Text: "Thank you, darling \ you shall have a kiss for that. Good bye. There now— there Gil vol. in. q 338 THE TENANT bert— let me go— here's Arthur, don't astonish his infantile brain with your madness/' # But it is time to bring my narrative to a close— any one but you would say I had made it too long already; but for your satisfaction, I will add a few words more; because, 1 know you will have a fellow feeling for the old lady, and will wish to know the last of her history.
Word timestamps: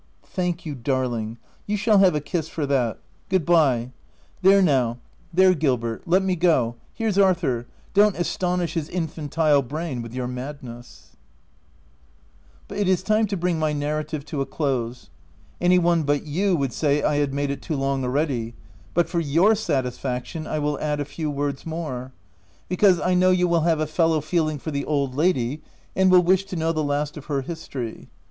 "Thank 0.25 0.65
you, 0.65 0.73
darling 0.73 1.37
\ 1.53 1.65
you 1.67 1.77
shall 1.77 1.99
have 1.99 2.15
a 2.15 2.21
kiss 2.21 2.49
for 2.49 2.65
that. 2.65 2.97
Good 3.29 3.45
bye. 3.45 3.91
There 4.41 4.59
now— 4.59 4.97
there 5.31 5.53
Gil 5.53 5.77
vol. 5.77 5.89
in. 5.91 5.95
q 5.99 6.03
338 6.05 6.39
THE 6.39 6.47
TENANT 6.47 6.57
bert— 6.57 6.61
let 6.63 6.63
me 6.63 6.65
go— 6.65 6.75
here's 6.95 7.17
Arthur, 7.19 7.67
don't 7.93 8.17
astonish 8.17 8.73
his 8.73 8.89
infantile 8.89 9.61
brain 9.61 10.01
with 10.01 10.15
your 10.15 10.27
madness/' 10.27 11.17
# 11.85 12.67
But 12.67 12.79
it 12.79 12.87
is 12.87 13.03
time 13.03 13.27
to 13.27 13.37
bring 13.37 13.59
my 13.59 13.73
narrative 13.73 14.25
to 14.25 14.41
a 14.41 14.45
close— 14.47 15.11
any 15.61 15.77
one 15.77 16.01
but 16.01 16.25
you 16.25 16.55
would 16.55 16.73
say 16.73 17.03
I 17.03 17.17
had 17.17 17.31
made 17.31 17.51
it 17.51 17.61
too 17.61 17.75
long 17.75 18.03
already; 18.03 18.55
but 18.95 19.07
for 19.07 19.19
your 19.19 19.53
satisfaction, 19.53 20.47
I 20.47 20.57
will 20.57 20.79
add 20.79 20.99
a 20.99 21.05
few 21.05 21.29
words 21.29 21.63
more; 21.63 22.11
because, 22.67 22.97
1 22.97 23.19
know 23.19 23.29
you 23.29 23.47
will 23.47 23.61
have 23.69 23.79
a 23.79 23.85
fellow 23.85 24.19
feeling 24.19 24.57
for 24.57 24.71
the 24.71 24.83
old 24.83 25.13
lady, 25.13 25.61
and 25.95 26.09
will 26.09 26.23
wish 26.23 26.45
to 26.45 26.55
know 26.55 26.71
the 26.71 26.83
last 26.83 27.17
of 27.17 27.25
her 27.25 27.43
history. 27.43 28.09